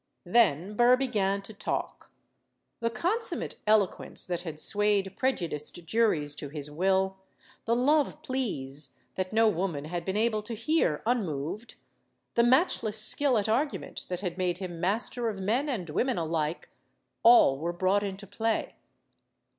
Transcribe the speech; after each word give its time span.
Then 0.25 0.73
Burr 0.75 0.97
began 0.97 1.43
to 1.43 1.53
talk. 1.53 2.09
The 2.79 2.89
consummate 2.89 3.57
eloquence 3.67 4.25
that 4.25 4.41
had 4.41 4.59
swayed 4.59 5.15
prejudiced 5.15 5.85
juries 5.85 6.33
to 6.37 6.49
his 6.49 6.71
will, 6.71 7.17
the 7.65 7.75
love 7.75 8.23
pleas 8.23 8.97
that 9.13 9.31
no 9.31 9.47
woman 9.47 9.85
had 9.85 10.03
been 10.03 10.17
able 10.17 10.41
to 10.41 10.55
hear 10.55 11.03
unmoved, 11.05 11.75
the 12.33 12.41
match 12.41 12.81
MADAME 12.81 12.81
JUMEL 12.81 12.83
109 12.83 12.87
less 12.87 12.97
skill 12.97 13.37
at 13.37 13.55
argument 13.63 14.05
that 14.09 14.21
had 14.21 14.39
made 14.39 14.57
him 14.57 14.81
master 14.81 15.29
of 15.29 15.39
men 15.39 15.69
and 15.69 15.87
women 15.91 16.17
alike 16.17 16.69
all 17.21 17.59
were 17.59 17.71
brought 17.71 18.01
into 18.01 18.25
play. 18.25 18.77